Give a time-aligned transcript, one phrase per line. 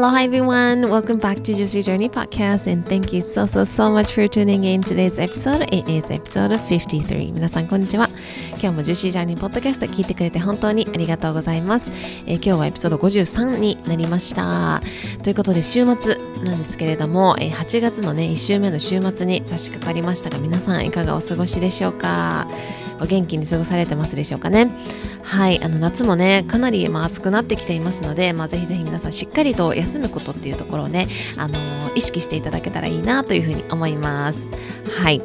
[0.00, 4.14] Aloha everyone, welcome back to Juicy Journey Podcast and thank you so so so much
[4.14, 5.68] for tuning in today's episode.
[5.74, 7.34] It is episode 53.
[7.34, 8.08] 皆さんこんにちは。
[8.52, 11.90] 今日も Juicy Journey Podcast 聞いてくれて本当にありがとうございます。
[12.24, 14.80] えー、今日はエピソード53になりました。
[15.22, 22.48] ということで週末なんですけれども、えー、8月のね1週目の週末に差し掛かりましたが皆さんいかがお過ごしでしょうか
[23.00, 24.70] お元気に過ごされてますでしょうかね。
[25.22, 34.50] はいあの夏もねかなり、まあ、暑くなってきていますので、まあ、ぜひぜひ皆さんしっかりと休むことっていうところをね、あのー、意識していただけたらいいなというふうに思います。
[34.98, 35.22] はい。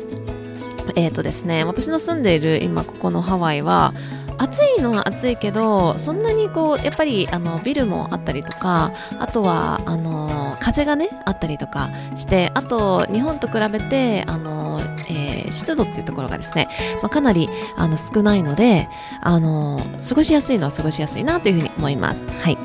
[0.96, 3.94] えっ、ー、とですね私の住んでいる今ここのハワイは
[4.38, 14.75] 暑いのは暑いけどそんなにこうやっぱりあのビルもあったりとかあとはあの風がねあったりとかしてあと日本と比べてあの、
[15.10, 16.68] えー、湿度っていうところがですね、
[17.02, 18.90] まあ、かなりあの少ないので
[19.22, 22.28] あの過ごしやすいのは過ごしやすいなというふうに思います。
[22.28, 22.58] はい。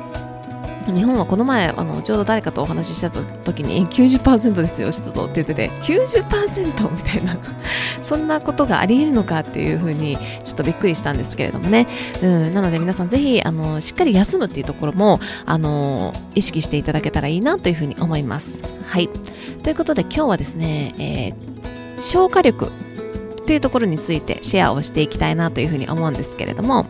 [0.87, 7.37] 日本はこの前あのちょうど誰かとお話しした時に90%ですよ湿度って言ってて90%みたいな
[8.01, 11.87] そんなことがありえるのかっていうふうにちょっとびっくりしたんですけれどもね、
[12.21, 18.61] うん、なので皆さんぜひあのしっかり休むっていうところもあの意識していただけたらいいなというふうに思います。
[18.87, 19.09] はい。
[19.63, 21.50] ということで今日はですね、えー、
[22.01, 22.67] 消化力
[23.41, 26.85] っていうところについてシェアをしていきたいなというふうに思うんですけれども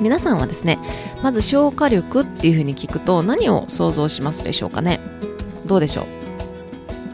[0.00, 0.78] 皆さんはですね
[1.22, 5.00] まず消化力っていうふうに聞くと何を想像しますでしょうかね？
[5.64, 6.06] どうでしょう？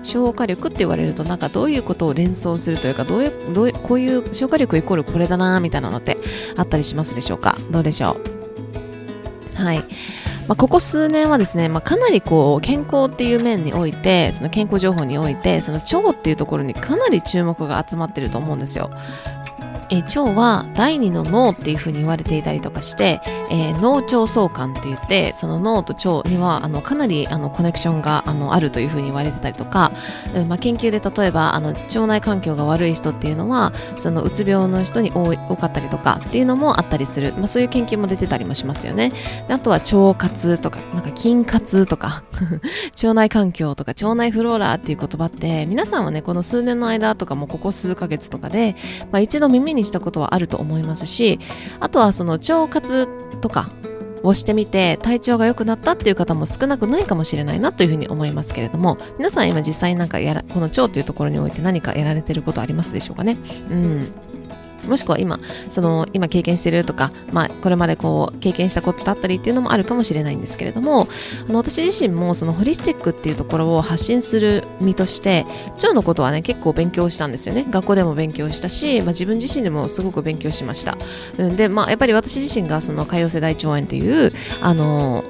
[0.04, 6.16] 消化力って言われるとなんかどういうことを連想するというかどういうどういうこういう消化力イコールこれだなみたいなのって
[6.56, 7.56] あったりしますでしょうか？
[7.70, 8.16] どうでしょ
[9.58, 9.62] う？
[9.62, 9.84] はい、
[10.52, 18.90] まあ、ここ数年はですね、まあ、かなりこう健康っていう面においてその健康情報においてその腸っていうところにかなり注目が集まってると思うんですよ。
[19.92, 29.92] え腸は第二の脳っていうふうに言われていたりとかして、えー、脳腸相関って言ってその脳と腸にはあのかなりあのコネクションがあのあるというふうに言われてたりとか、
[30.34, 39.12] うんまあ、研究で例えばあの腸内環境が悪い人っていうのはそのうつ病の人に多かったりとかっていうのもあったりする、まあ、そういう研究も出てたりもしますよね。
[39.48, 42.22] あとは腸活とかなんか筋活とか
[43.02, 48.74] 腸内環境とか腸内フローラーっていう言葉って皆さんはねこの数年の間とかもここ数ヶ月とかで、
[49.10, 51.38] まあ、一度耳ににしたことはあると思いますし
[51.80, 53.08] あとはその腸活
[53.40, 53.70] とか
[54.22, 63.36] をしてみて体調が良くなったっていう方も少なくないかもしれないなというふうに思いますけれども皆さん今実際なんかやらこの腸というところにおいて何かやられてることありますでしょうかね？
[63.68, 64.08] うん。
[64.86, 65.38] もしくは今、
[65.70, 71.08] その今経験してるとか、まあ、これまでこう経験したことだったりっていうのもあるかもしれないんですけれども、
[71.48, 77.66] あの私自身もそのホリスティックっていうところを発信する身として、腸のことはね、結構勉強したんですよね。
[77.70, 80.96] 学校でも勉強したし、まあ、自分自身でもすごく勉強しました。
[81.56, 85.24] で、まあ、やっぱり私自身がその潰瘍性大腸炎っていう、あの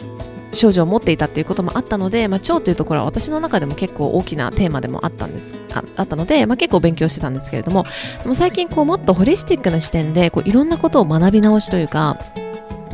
[0.52, 7.84] 症状を持っていたっていうこともあったので、まあ、腸というところは私の中でも結構大きなテーマでもあったんですああったので、まあ、結構勉強してたんですけれども
[8.22, 12.18] でも最近こうもっとホリスティックな視点でこういろんなことを学び直しというか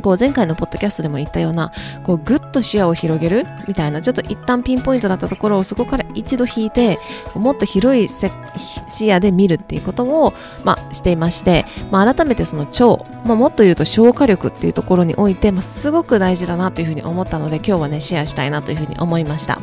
[0.03, 1.73] こう前回のポッドキャストでも言ったような
[2.03, 6.99] こうぐっと視野を広げるみたいなちょっと一旦ピンポイントだったところをそこから一度引いて
[7.35, 10.33] もっと広い視野で見るっていうことを、
[10.65, 19.61] まあ、していまして、まあ、改めてその腸、まあ、もっと言うと消化力っていうところにおいて、まあ、すごく大事だなというふうに思ったので今日はねシェアしたいなというふうに思いました。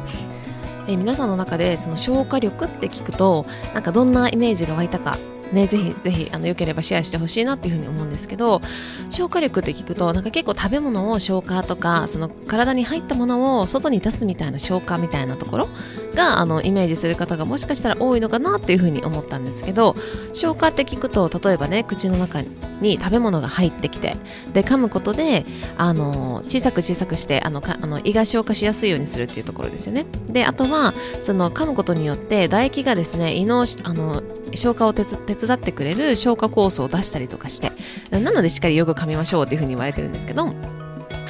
[0.88, 5.18] え皆さんの中でその消化力って聞くとなんかどんなイメージが湧いたか
[5.51, 8.61] ね、ぜひぜひあのよければシェアしてほしいなっていうふうに思うんですけど
[9.09, 15.69] 消化力って聞くとなんか結構食べ物を消化とかその体に入ったものを外に出すみたいな消化みたいなところ
[16.16, 19.95] があのイメージする方がもしかしたら多いのかなっていうふうに思ったんですけど
[20.33, 22.41] 消化って聞くと例えばね口の中
[22.81, 24.16] に食べ物が入ってきて
[24.53, 25.45] で噛むことで
[25.77, 30.06] あの小さく小さくしてあのかあの胃が消化しやすいようにするっていうところですよね。
[30.27, 34.23] であとはその噛むことによって唾液がですね胃のあの
[34.53, 37.71] 消化を手伝ってくれる消化酵素を出したりとかして
[38.12, 40.53] なのでしっかりよく噛みましょうっていうふうに言われてるんですけど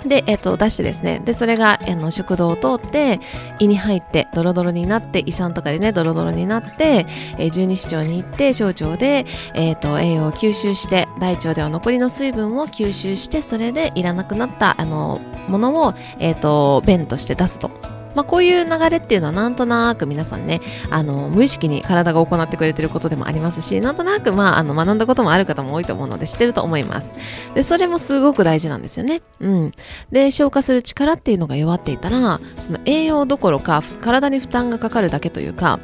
[0.07, 3.19] で、えっ、と、出してですね、で、それが、あの、食道を通って、
[3.59, 7.05] 胃に入って、ドロドロになって、胃酸とかでね、ドロドロになって、
[7.37, 17.71] えー、十二指腸に行って、小腸で、えっ、と、栄養を吸収して、大腸では残りの水分を吸収して、それでいらなくなった、あの、ものを、えっ、と、便として出すと。
[18.15, 27.15] まあ、こういう流れっていうのはなんとなく皆さんねあの無意識に体が行ってくれてることでもありますしなんとなく、まあ、あの学んだこともある方も多いと思うので知ってると思います。
[27.53, 29.71] でそれもすごく大事なんですよね、うん、
[30.11, 35.79] で消化する力っていうのが弱っていたらその栄養どころか体に負担がかかるだけというか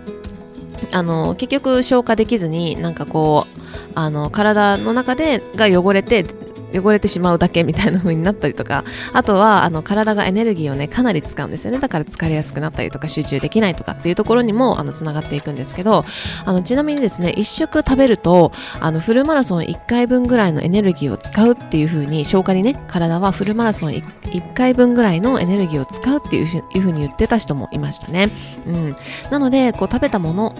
[0.91, 3.61] あの結局消化できずになんかこう
[3.93, 6.25] あの体の中でが汚れて
[6.73, 8.83] 汚れてしまうだけみたいな風になったりとか
[9.13, 11.79] あとはあの体がエネルギーをねかなり使うんですよね。
[11.79, 16.05] だから疲れやすくなったりとか集中できないとかっていうところにもあのつながっていくんですけど
[16.45, 28.29] あのちなみにですね1食食べるとあのフルマラソン1回分ぐらいのエネルギーを使うっていう風に消化にね体はフルマラソン 1, 1回分ぐらいのエネルギーを使うっていういう風に言ってた人もいましたね、
[28.65, 28.95] うん、
[29.29, 30.55] なのでこう食べたもの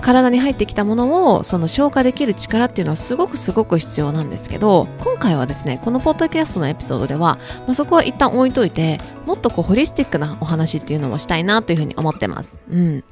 [0.00, 12.58] 体に入ってきたものをその消化できる力っていうのはすごくすごく必要なんですけど今回はですねこのポッドキャストのエピソードでは、まあ、そこは一旦置いといてもっとこうホリスティックなお話っていうのをしたいなというふうに思ってます。
[12.70, 13.04] うん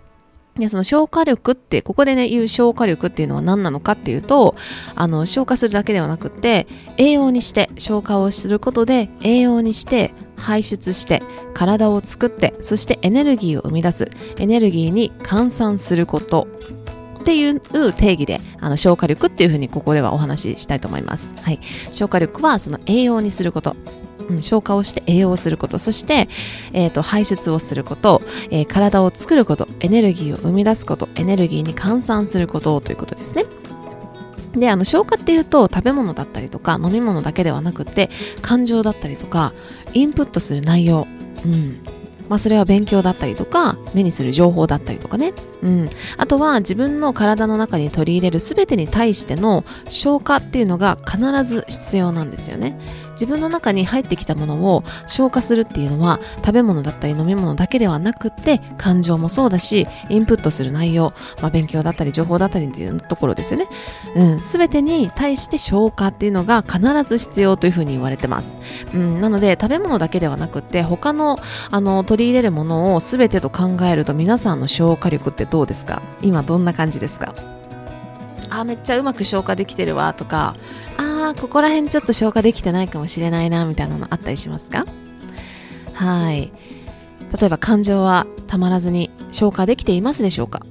[0.57, 4.55] で、その消化力って、ここでね、言う消化力っていうのは何なのかっていうと、
[4.95, 11.23] あの、消化するだけではなくって、栄養にして、消化をすることで、栄養にして、排出して、
[11.55, 16.49] 体を作って、そしてエネルギーを生み出す、エネルギーに換算すること。
[17.21, 17.61] っていう
[17.95, 21.33] 定義であの消化力っていうふうにここではお話ししたいと思います。
[21.41, 21.61] はい、
[21.91, 23.77] 消化力はその栄養にすること。
[24.29, 25.79] うん、消化をして栄養をすること。
[25.79, 26.29] そして、
[26.73, 29.69] えーと、排出をすること、えー、体を作ること。
[29.81, 31.09] エネルギーを生み出すこと。
[31.15, 32.81] エネルギーに換算すること。
[32.81, 33.45] ということですね。
[34.55, 38.11] であの消化っていうと食べ物だったりとか飲み物だけではなくて
[38.43, 39.53] 感情だったりとか
[39.93, 41.07] インプットする内容、
[41.45, 41.81] うん、
[42.29, 52.79] まあ、それは勉強だったりとか目にする情報だったりとかね、うん、あとは自分の体の中に取り入れる全てに対しての消化っていうのが必ず必要なんですよね。
[53.15, 63.69] 自分の中に入ってきたものを消化するっていうのは食べ物だったり飲み物だけではなくって感情もそうだしインプットする内容、まあ、勉強だったり情報だったりっていうところですよね、
[64.15, 68.59] うん、全てに対して消化っていうのが必ず必要というふうに言われてます、
[68.95, 71.39] うん、なので食べ物だけではなくって他の
[71.71, 76.03] あの取り入れるものを全てと考えると皆さんの消化力ってどうですか？
[76.23, 77.35] 今どんな感じですか？
[78.51, 80.55] あめっちゃうまく消化できてるわとか。
[80.97, 84.87] あーここら辺ちょっと消化できてないかもしれないなみたいなのあったりしますか？
[85.95, 86.53] はい。
[87.39, 90.65] 例えば感情はたまらずに消化できていますでしょうか？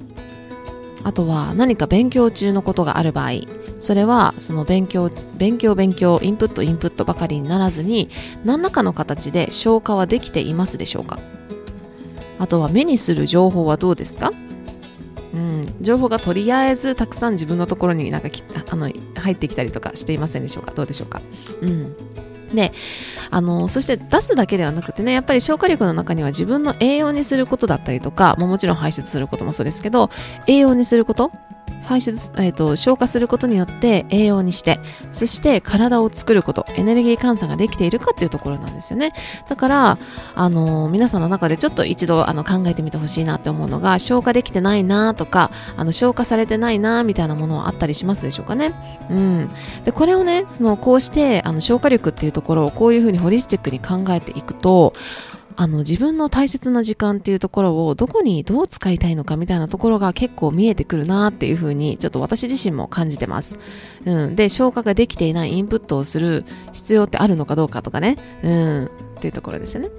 [1.02, 3.32] あとは何か勉強中のことがある場合
[3.78, 8.08] それはその勉強勉強勉強インプットインプットばかりにならずに
[8.44, 11.18] 何らかの形で消化はできていますでしょうか？
[12.38, 14.32] あとは目にする情報はどうですか？
[15.34, 18.28] うん、情報がとりあえずたくさん自分のところになんか
[18.70, 20.70] あの入ってきたりとかしていませんでしょうか？
[20.70, 21.20] どうでしょうか、
[21.60, 21.96] うん、
[22.54, 22.72] で
[23.30, 30.08] あのそして出すだけではなくてねやっぱり消化力の中には自分の栄養にすることだったりとかももちろん排出することもそうですけど
[30.46, 31.32] 栄養にすること
[31.84, 39.12] 排出、えーと、消化することによって栄養にしてそして体を作ることエネルギー換算ができているかっていうところなんですよね。
[39.48, 39.98] だから
[40.34, 48.72] あの皆さんの中でちょっと一度あの考えてみてほしいなって思うのが消化できてないなとかあの消化されてないなみたいなものはあったりしますでしょうかね。
[49.10, 49.50] うん。
[49.84, 54.94] でこれをねそのこうしてあの消化力っていうところをこういうふうにホリスティックに考えていくと
[55.56, 63.58] あの自分の大切な時間っていうところをどこにどう使いたいのかみたいなところが結構見えてくるなっていうふうにちょっと私自身も感じてます。
[64.04, 68.88] うん、で消化ができていないインプットをする必要ってあるのかどうかとかね、うん、っ
[69.20, 69.90] ていうところですよね。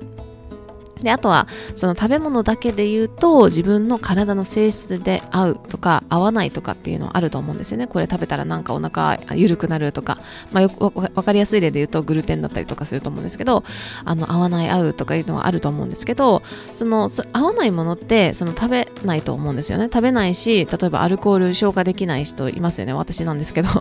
[1.05, 7.85] で、あとは、その食べ物だけで言うと、自分の体の性質で合うとか、合わないとかっていうのはあると思うんですよね。
[7.85, 10.17] これ食べたらなんかお腹緩くなるとか、
[10.51, 13.63] まあ、よくわかりやすい例で言うと、グルテンだったりとかすると思うんですけど、
[14.03, 16.41] あの、合わない、合うとかいうのはあると思うんですけど、
[16.73, 19.85] その、合わないものって、その食べないと思うんですよね。
[19.85, 22.93] 食べないし、例えばアルコール消化できない人いますよね。
[22.93, 23.69] 私なんですけど。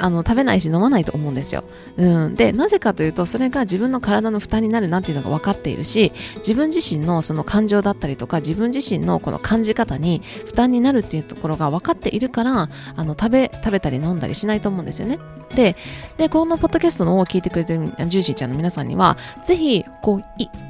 [0.00, 1.64] あの食べないし飲まないと思うんですよ、
[1.96, 15.18] うん、でなぜかというとそれが自分の体の負担になるなっていうのが分かっているし自分自身のその感情だったりとか自分自身のこの感じ方に負担になるっていうところが分かっているからあの食べ食べたり飲んだりしないと思うんですよね。
[15.54, 15.76] で
[16.16, 20.22] でこのポッドキャストのを聞いてくれてるジューシーちゃんの皆さんにはぜひこう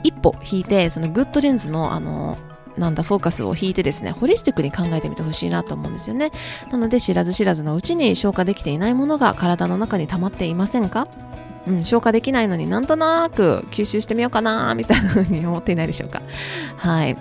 [0.03, 2.39] 一歩引いてそのぐっとレンズのあの
[2.79, 6.31] なんだフォーカスを引いてですねホリスティックに考えてみてほしいなと思うんですよね。
[6.71, 11.07] なので知らず知らずのうちに消化できていないものが体の中に溜まっていませんか？
[11.67, 16.23] うん、消化できないのになんとなく吸収してみようかなみたいなふうに思っていないでしょうか。
[16.77, 17.17] はい。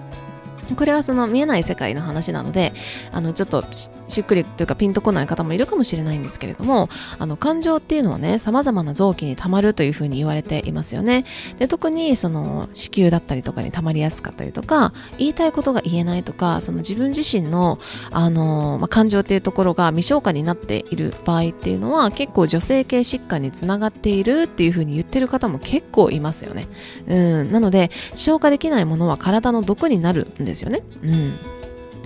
[0.76, 2.74] これはその見えない世界の話なので
[3.12, 3.64] あのちょっと
[4.08, 11.26] しっくりというかピンとこない方もいるかもしれないんですけれどもあの感情っていうのはね様々な臓器に溜まるというふうに言われていますよね。
[11.58, 17.80] で特にその子宮だったりとかに溜まりやすかったりとか言いたいことが言えないとかその自分自身の
[18.12, 26.68] あの、まあ、感情っていうところが未消化になっている場合っていうのは結構女性系疾患につながっているっていうふうに言ってる方も結構いますよね。
[27.08, 27.52] うん。
[27.52, 30.84] なので消化できないものは体の毒になるんですですよね。
[31.04, 31.40] うん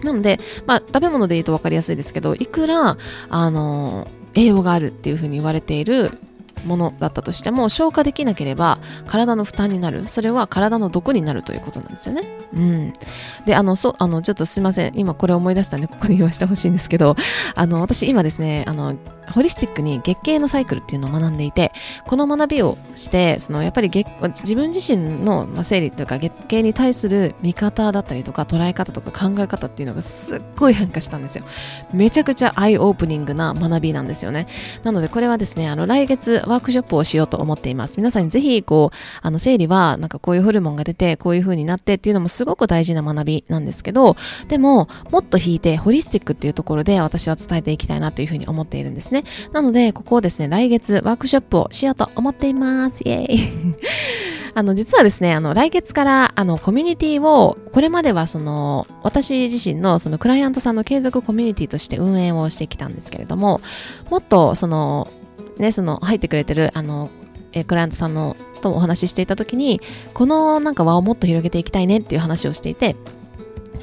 [0.03, 2.98] なので、まあ、食べ物で言うと分かりやすいですけど、いくら、
[3.29, 6.17] あの栄養があるっていうふうに言われている
[6.65, 12.22] ものだったとしても消化できなければ体の負担になるそれは体の毒になるということなんですよね。
[12.53, 12.93] うん、
[13.45, 17.15] であのそあのちょっとすいません今これ思い出したんでここに言わせてほしいんですけど
[17.55, 18.95] あの私今ですねあの
[19.33, 21.71] ホリスティックに月経のサイクルっていうのを学んでいて
[22.05, 24.07] この学びをしてそのやっぱり月
[24.41, 31.45] 自分自身の、生理というか月経に対する見方だったりとか捉え方とか考え方っていうのがすっごい変化したんですよ。
[31.93, 34.47] めちゃくちゃアイオープニングな学びなんですよね。
[34.83, 37.97] なのでこれはですねあの来月ワークショップをしようと思っています。
[37.97, 44.15] 皆さんにぜひこうあの生理はなんかこういうホルモンが出てこういう風になってっていうのもすごく大事な学びなんですけど
[44.47, 49.22] でももっと引いてホリスティックっていうところで私は伝えていきたいなという風に思っているんですね。
[49.51, 53.01] なので、ここをですね、来月ワークショップをしようと思っています。
[53.05, 53.49] イェーイ
[54.55, 63.61] あの、実はですね、あの、来月から、あの、コミュニティを、これまではその、私自身のそのクライアントさんの継続コミュニティとして運営をしてきたんですけれども、
[64.09, 65.07] もっとその、
[65.57, 67.09] ね、その、入ってくれてる、あの、
[67.53, 69.81] えクライアントさんのともお話ししていた時に、
[70.13, 72.95] このなんか輪をもっと広げていきたいねっていう話をしていて、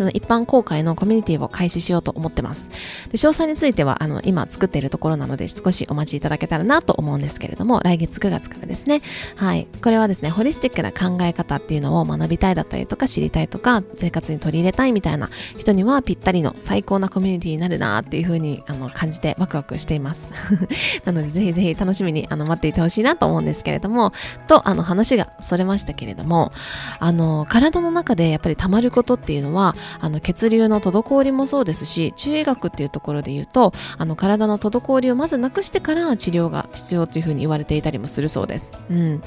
[0.01, 2.71] その一般公開のコミュニティを開始しようと思ってます。
[2.71, 9.03] で詳細については、あの、今作っているところなので少しお待ちいただけたらなと思うんですけれども、来月9月からですね。
[9.37, 9.69] はい。
[9.83, 15.29] これはですね、ホリスティックな考え方っていうのを学びたいだったりとか知りたいとか、生活に取り入れたいみたいな
[15.59, 20.31] 人にはぴったりの最高なコミュニティになるなっていうふうにあの感じてワクワクしています。
[21.05, 24.15] なので、ぜひぜひ楽しみにあの待っていてほしいなと思うんですけれども、
[24.49, 26.53] と、あの話がそれましたけれども、
[26.99, 38.73] あの、体の中でやっぱり溜まることっていうのは、あの血流の滞りもそうですし中医学っていうところで言うとあの体の滞りをまずなくしてから治療が必要というふうに言われていたりもするそうです。
[38.91, 39.23] うん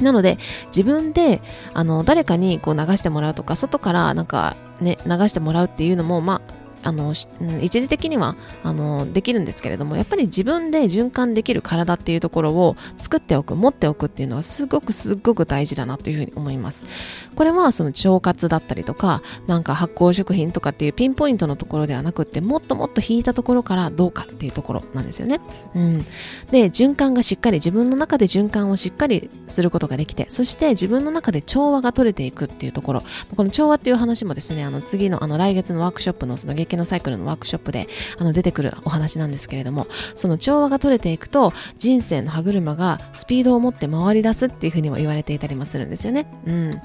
[0.00, 1.40] なので自分で
[1.72, 7.12] あの誰かにこう流してもらうとか外からなんかね流してもらうっていうのもまああの、
[7.60, 16.86] 一時的にはあのできるんですけれどもやっぱり自分で循環できる体っていうところを作っておく持っておくっていうのはすごくすごく大事だなというふうに思います。
[17.34, 25.40] これはその腸活だったりとかなんか発酵食品とかっていうピンポイントのところではなくってもっともっと引いたところからどうかっていうところなんですよね、
[25.74, 26.06] うん、
[26.50, 33.02] で循環がしっかり自分の中で循環をしっかりすることができてそして自分の中で調和が取れていくっていうところ。
[33.36, 46.26] この調和っていう話もですねあの次のあの来月のワークショップのその月のサイクルのワークショップであの出てくるお話なんですけれどもその調和が取れていくと人生の歯車がスピードを持って回り出すっていうふうにも言われていたりもするんですよね。
[46.46, 46.80] うん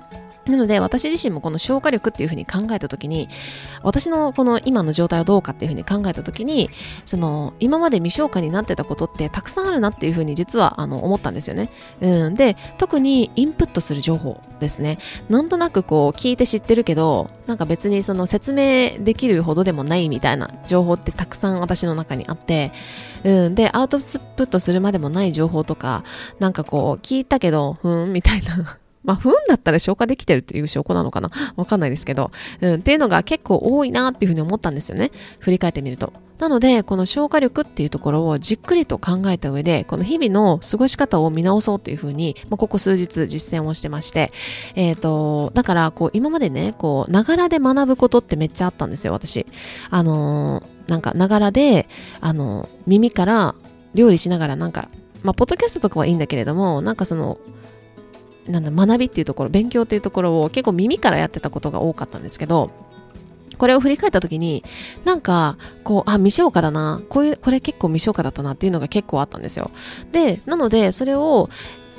[0.46, 3.30] なので私自身もこの消化力っていうふうに考えた時に
[3.84, 6.70] 私のこの今の状態はどうかっていうふうに考えた時に
[7.06, 11.70] その今まで未消化になってたことってたくさんあるなっていうふうに実はあの思ったんですよね、
[12.02, 15.00] うん、で特にインプットする情報ですね。
[15.30, 22.72] なんとなくこう聞いて知ってるけどなんか別にその説明できるほどでもないみたいな情報ってたくさん私の中にあって
[23.24, 26.04] うん、で、アウトプットするまでもない情報とか、
[26.40, 28.78] なんかこう、聞いたけど、ふん、みたいな。
[29.04, 31.30] まあ、不運だったら消化できてるっていう証拠なのかな？
[31.56, 32.32] わかんないですけど、
[32.62, 35.12] うん、っていうのが結構多いなっていうふうに思ったんですよね。
[35.40, 36.14] 振り返ってみると。
[36.40, 44.32] なので、この消化力っていうところをじっくりと考えた上で、この日々の過ごし方を見直そうというふうに、まあ、ここ数日実践をしてまして、
[44.74, 49.46] えっ、ー、と、だから、こう、今までね、こう、ながらで学ぶことってめっちゃあったんですよ、私。
[49.92, 51.88] あのー、なんか、ながらで、
[52.22, 53.54] あのー、耳から
[53.94, 54.88] 料理しながらなんか、
[55.22, 57.38] まあ、ポッドキャストとかはいいんだけれども、なんかその、
[58.52, 62.72] なんだ学びっていうところ勉強っていうところを結構耳からやってたことが多かったんですけど
[63.58, 64.64] これを振り返った時に
[65.06, 69.72] なんかこうあ未消化だなこういうこれ結構未消化だったなっていうのが結構あったんですよ。
[70.12, 71.50] でなのでそれを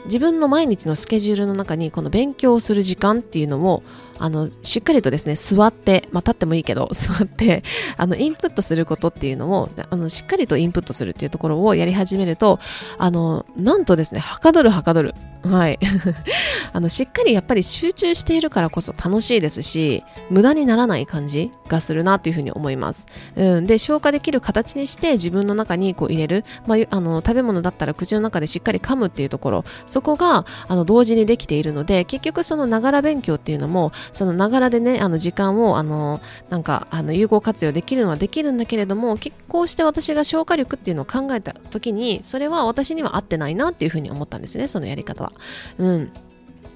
[0.07, 3.83] 自分の毎日のスケジュールの中にこの勉強する時間っていうのを
[4.23, 7.65] あのしっかりとですね座って、まあ、立ってもいいけど 座って
[7.97, 12.61] あのインプットすることっていうのをあのしっかりとインプットするっていうところをやり始めると
[12.99, 15.15] あのなんとですねはかどるはかどる。
[15.45, 15.79] はい。
[16.73, 29.65] あのしっかりやっぱり集中しているからこそ楽しいですし無駄にならない感じがするなというふうに思います、うん、で消化できる形にして自分の中にこう入れる、まあ、あの食べ物だったら口の中でしっかり噛むっていうところ。
[29.87, 45.33] そこがあの同時にできているので結局そのながら勉強っていうのもそのながらでねあの時間をあのなんかあの有効活用できるのはできるんだけれども結構して私が消化力っていうのを考えた時にそれは私には合ってないなっていうふうに思ったんですねそのやり方は。
[45.79, 46.13] うん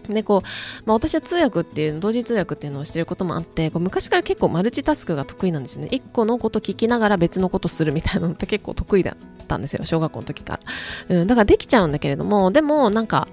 [0.08, 9.16] でこう、まあ、私は通訳っていう同時通訳っていうのをしてることもあってこう昔から結構マルチタスクが得意なんですよね1個のこと聞きながら別のことするみたいなのって結構得意だ
[9.46, 10.60] ったんですよ小学校の時か
[11.08, 13.28] ら、うん、だからできちゃうんだけれどもでもなんか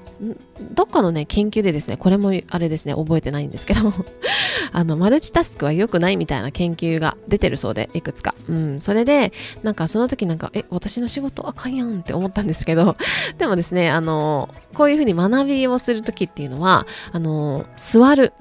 [0.72, 3.94] どっかのね研究でですねこれもあれですね覚えてないんですけど
[4.72, 12.96] あのマルチタスクは良くないみたいな研究が出てるそうでいくつか、うん、それでなんかその時なんかえ私の仕事あかんやんって思ったんですけど
[13.38, 18.34] でもですねあのこういうふうに学びをする時っていうのはあの座る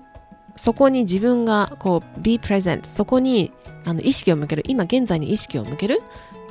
[0.57, 3.53] そこに自分がこう be present そこに
[3.85, 6.01] あの意識を向ける今現在に意識を向ける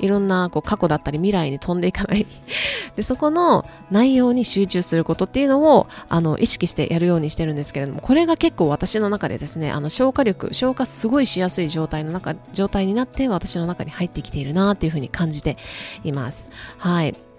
[0.02, 2.26] いろんなこう過去だったり未来に飛んでいかない。
[2.96, 15.56] でそこの内容に集中することっていうのをあの意識してやるようにしてるんですけれどもこれが結構私の中でですねあの消化力消化すごいしやすい状態の中状態になって私の中に入ってきているなっていうふうに感じて
[16.04, 16.50] います。
[16.78, 17.31] はい。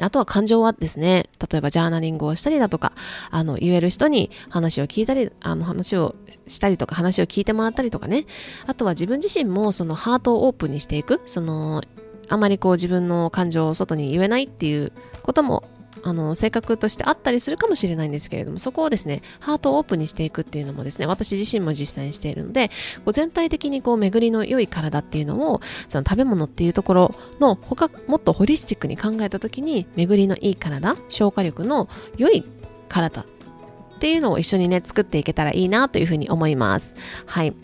[0.00, 2.92] あとは感情はですね、例えばジャーナリングをしたりだとか、
[3.30, 6.14] あの、言える人に話を聞いたり、あの、話を
[6.46, 8.26] したりとか、話を聞いてもらったりとかね。
[8.66, 11.82] あとは自分自身もそのハートをオープンにしていく、その、
[12.28, 15.62] あまりこう自分の感情を外に言えないっていうことも
[16.02, 22.68] あの性格としてあったりするかもしれないんですけれどもそこをですねハートをオープンにしていくっていうのもですね私自身も実践しているので
[23.04, 32.44] こう全体的にこう巡りの良い体っていうのをその食べ物っていうところの他もっとホリスティックに考えた時に巡りのいい体消化力の良い
[32.88, 33.24] 体っ
[33.98, 36.94] ていうのを一緒にね作っていけたらいいなというふうに思います。
[37.24, 37.54] はい。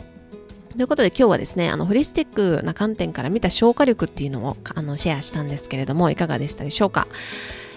[0.76, 7.06] ということで今日はですね、あの、ホリスティックな観点から見た消化力っていうのをあのシェアしたんですけれども、いかがでしたでしょうか？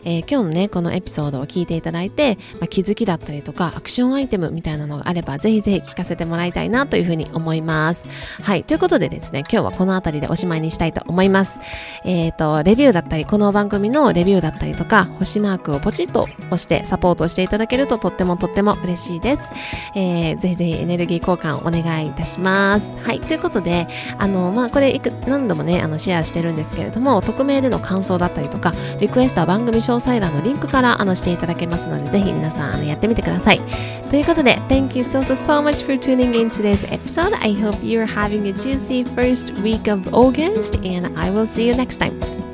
[0.05, 8.07] えー、今日のね、このエピソードを聞いていただいて、まあ、気づきだったりとか、アクションアイテムみたいなのがあれば、ぜひぜひ聞かせてもらいたいなというふうに思います。
[8.41, 8.63] はい。
[8.63, 11.59] ということでですね、今日はこの辺りでおしまいにしたいと思います。
[12.03, 19.49] えっ、ー、と、レビューだったり、この番組のレビューだったりとか、星マークをポチッと押してサポートしていただけるととってもとっても嬉しいです。
[19.95, 22.95] えー、ぜひぜひエネルギー交換お願いいたします。
[23.03, 23.19] はい。
[23.19, 33.61] ということで、あの、まあ、これいく、何度もね、あの、シェアしてるんですけれども、匿名での感想だったりとか、リクエストは番組詳細欄のリンクからあのしていただけますので、ぜひ皆さんあのやってみてください。
[34.09, 37.33] ということで、Thank you so so so much for tuning in today's episode.
[37.41, 41.75] I hope you're having a juicy first week of August and I will see you
[41.75, 42.44] next time.